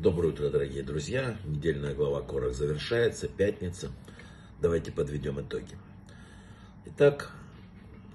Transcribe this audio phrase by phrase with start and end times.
[0.00, 1.36] Доброе утро, дорогие друзья.
[1.44, 3.90] Недельная глава Корах завершается, пятница.
[4.58, 5.76] Давайте подведем итоги.
[6.86, 7.30] Итак,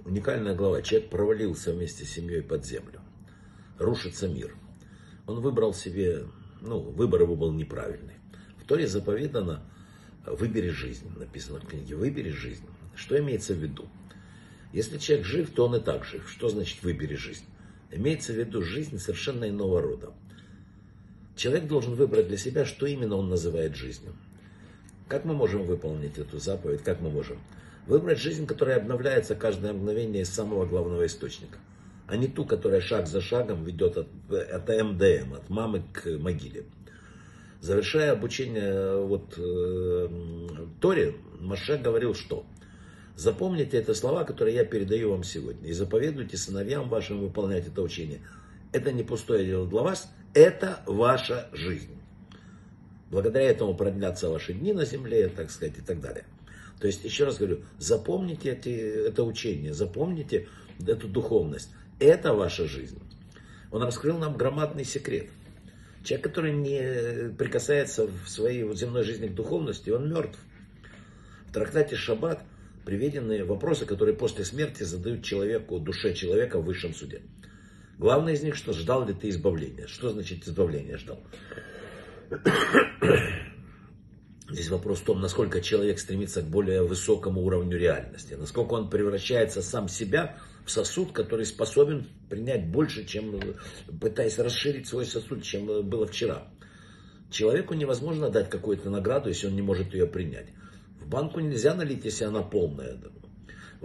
[0.04, 0.82] уникальная глава.
[0.82, 3.02] Человек провалился вместе с семьей под землю.
[3.78, 4.56] Рушится мир.
[5.28, 6.24] Он выбрал себе,
[6.60, 8.16] ну, выбор его был неправильный.
[8.58, 9.62] В Торе заповедано
[10.26, 12.66] «выбери жизнь», написано в книге «выбери жизнь».
[12.96, 13.88] Что имеется в виду?
[14.74, 16.28] Если человек жив, то он и так жив.
[16.28, 17.46] Что значит «выбери жизнь»?
[17.92, 20.16] Имеется в виду жизнь совершенно иного рода.
[21.36, 24.14] Человек должен выбрать для себя, что именно он называет жизнью.
[25.08, 26.84] Как мы можем выполнить эту заповедь?
[26.84, 27.40] Как мы можем?
[27.88, 31.60] Выбрать жизнь, которая обновляется каждое мгновение из самого главного источника.
[32.08, 36.66] А не ту, которая шаг за шагом ведет от, от МДМ, от мамы к могиле.
[37.62, 40.08] Завершая обучение вот, э,
[40.80, 42.46] Торе, Маше говорил, что
[43.16, 48.22] запомните это слова, которые я передаю вам сегодня, и заповедуйте сыновьям вашим выполнять это учение.
[48.72, 51.98] Это не пустое дело для вас, это ваша жизнь.
[53.10, 56.26] Благодаря этому продлятся ваши дни на земле, так сказать, и так далее.
[56.80, 60.50] То есть, еще раз говорю, запомните эти, это учение, запомните
[60.86, 61.70] эту духовность.
[62.00, 63.00] Это ваша жизнь.
[63.72, 65.30] Он раскрыл нам громадный секрет.
[66.04, 70.38] Человек, который не прикасается в своей земной жизни к духовности, он мертв.
[71.48, 72.42] В трактате Шаббат
[72.84, 77.22] приведены вопросы, которые после смерти задают человеку, душе человека в высшем суде.
[77.98, 79.88] Главное из них, что ждал ли ты избавления.
[79.88, 81.20] Что значит избавление ждал?
[84.50, 89.62] Здесь вопрос в том, насколько человек стремится к более высокому уровню реальности, насколько он превращается
[89.64, 93.40] сам себя в сосуд, который способен принять больше, чем
[94.00, 96.48] пытаясь расширить свой сосуд, чем было вчера.
[97.32, 100.50] Человеку невозможно дать какую-то награду, если он не может ее принять.
[101.00, 102.98] В банку нельзя налить, если она полная.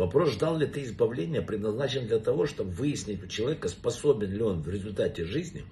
[0.01, 4.63] Вопрос, ждал ли ты избавления, предназначен для того, чтобы выяснить у человека, способен ли он
[4.63, 5.63] в результате жизни,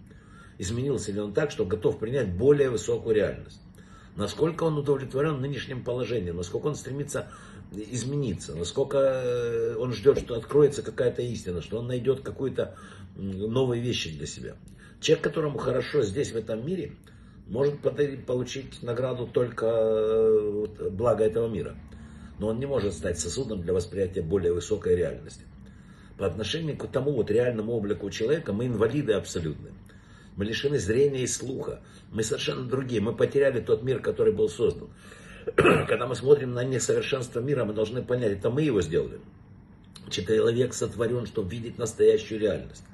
[0.58, 3.58] изменился ли он так, что готов принять более высокую реальность.
[4.16, 7.30] Насколько он удовлетворен нынешним положением, насколько он стремится
[7.72, 12.76] измениться, насколько э, он ждет, что откроется какая-то истина, что он найдет какую-то
[13.16, 14.56] новые вещи для себя.
[15.00, 16.92] Человек, которому хорошо здесь, в этом мире,
[17.46, 21.78] может получить награду только э, благо этого мира
[22.38, 25.42] но он не может стать сосудом для восприятия более высокой реальности.
[26.16, 29.70] По отношению к тому вот реальному облику человека мы инвалиды абсолютно.
[30.36, 31.80] Мы лишены зрения и слуха.
[32.12, 33.00] Мы совершенно другие.
[33.00, 34.88] Мы потеряли тот мир, который был создан.
[35.56, 39.20] Когда мы смотрим на несовершенство мира, мы должны понять, это мы его сделали.
[40.10, 42.84] Человек сотворен, чтобы видеть настоящую реальность.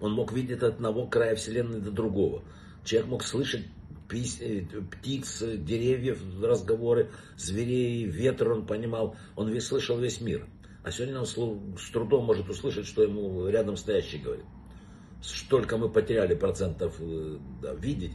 [0.00, 2.42] Он мог видеть от одного края Вселенной до другого.
[2.84, 3.62] Человек мог слышать
[4.90, 10.46] птиц, деревьев, разговоры, зверей, ветер он понимал, он весь слышал весь мир.
[10.84, 14.44] А сегодня он с трудом может услышать, что ему рядом стоящий говорит.
[15.22, 18.12] Столько мы потеряли процентов э, да, видеть.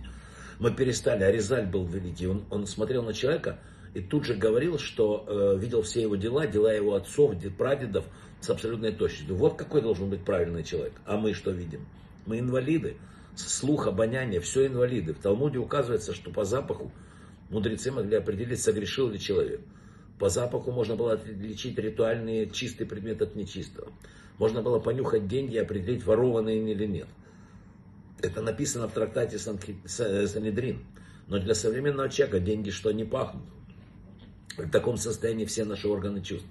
[0.59, 3.59] Мы перестали, Аризаль был великий, он, он смотрел на человека
[3.93, 8.05] и тут же говорил, что э, видел все его дела, дела его отцов, прадедов
[8.41, 9.35] с абсолютной точностью.
[9.35, 10.93] Вот какой должен быть правильный человек.
[11.05, 11.87] А мы что видим?
[12.25, 12.97] Мы инвалиды
[13.39, 15.13] слух, обоняние, все инвалиды.
[15.13, 16.91] В Талмуде указывается, что по запаху
[17.49, 19.61] мудрецы могли определить, согрешил ли человек.
[20.19, 23.91] По запаху можно было отличить ритуальный чистый предмет от нечистого.
[24.37, 27.07] Можно было понюхать деньги и определить, ворованные или нет.
[28.21, 30.83] Это написано в трактате Санедрин.
[31.27, 33.43] Но для современного человека деньги что не пахнут.
[34.57, 36.47] В таком состоянии все наши органы чувств.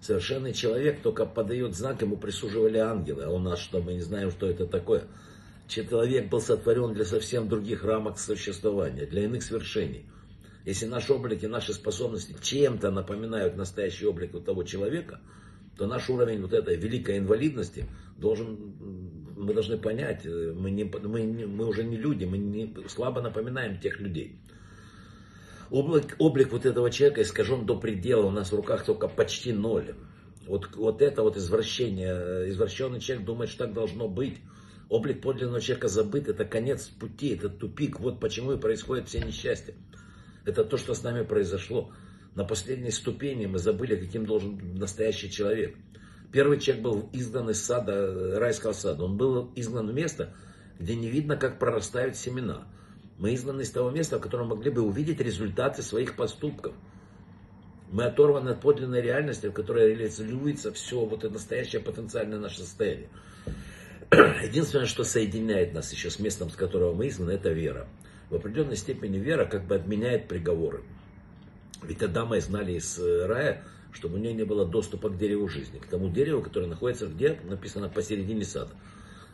[0.00, 3.24] Совершенный человек только подает знак, ему присуживали ангелы.
[3.24, 5.04] А у нас что, мы не знаем, что это такое.
[5.68, 10.06] Человек был сотворен для совсем других рамок существования, для иных свершений.
[10.64, 15.20] Если наш облик и наши способности чем-то напоминают настоящий облик вот того человека,
[15.76, 17.86] то наш уровень вот этой великой инвалидности
[18.16, 18.74] должен,
[19.36, 24.00] мы должны понять, мы, не, мы, мы уже не люди, мы не, слабо напоминаем тех
[24.00, 24.40] людей.
[25.70, 29.94] Облик, облик вот этого человека искажен до предела, у нас в руках только почти ноль.
[30.46, 34.38] Вот, вот это вот извращение, извращенный человек думает, что так должно быть.
[34.88, 38.00] Облик подлинного человека забыт, это конец пути, это тупик.
[38.00, 39.74] Вот почему и происходят все несчастья.
[40.46, 41.92] Это то, что с нами произошло.
[42.34, 45.76] На последней ступени мы забыли, каким должен настоящий человек.
[46.32, 49.04] Первый человек был изгнан из сада, райского сада.
[49.04, 50.34] Он был изгнан в место,
[50.78, 52.66] где не видно, как прорастают семена.
[53.18, 56.74] Мы изгнаны из того места, в котором могли бы увидеть результаты своих поступков.
[57.90, 63.08] Мы оторваны от подлинной реальности, в которой реализуется все вот это настоящее потенциальное наше состояние.
[64.42, 67.86] Единственное, что соединяет нас еще с местом, с которого мы изгнаны, это вера.
[68.30, 70.82] В определенной степени вера как бы отменяет приговоры.
[71.82, 75.78] Ведь Адама изгнали из э, рая, чтобы у нее не было доступа к дереву жизни,
[75.78, 77.38] к тому дереву, которое находится где?
[77.44, 78.70] Написано посередине сада.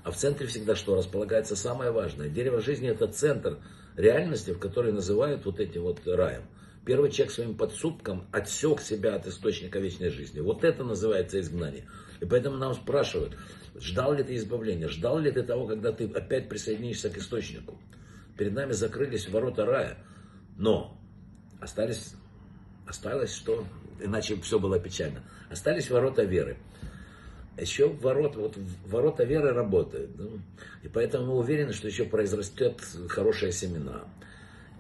[0.03, 0.97] А в центре всегда что?
[0.97, 2.29] Располагается самое важное.
[2.29, 3.59] Дерево жизни это центр
[3.97, 6.43] реальности, в которой называют вот эти вот раем.
[6.85, 10.41] Первый человек своим подсудком отсек себя от источника вечной жизни.
[10.41, 11.89] Вот это называется изгнание.
[12.21, 13.37] И поэтому нам спрашивают,
[13.75, 17.81] ждал ли ты избавления, ждал ли ты того, когда ты опять присоединишься к источнику.
[18.37, 19.99] Перед нами закрылись ворота рая,
[20.59, 21.01] но
[21.61, 22.15] остались,
[22.87, 23.65] осталось что?
[24.03, 25.23] Иначе все было печально.
[25.51, 26.59] Остались ворота веры.
[27.57, 30.11] Еще ворота, вот ворота веры работают.
[30.83, 34.05] И поэтому мы уверены, что еще произрастет хорошая семена.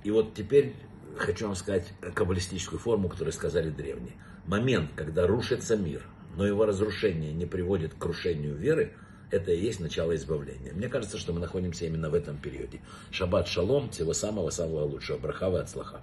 [0.03, 0.75] И вот теперь
[1.16, 4.14] хочу вам сказать каббалистическую форму, которую сказали древние.
[4.46, 6.06] Момент, когда рушится мир,
[6.37, 8.93] но его разрушение не приводит к крушению веры,
[9.31, 10.72] это и есть начало избавления.
[10.72, 12.81] Мне кажется, что мы находимся именно в этом периоде.
[13.11, 15.19] Шаббат шалом, всего самого-самого лучшего.
[15.19, 16.00] Брахава от слаха.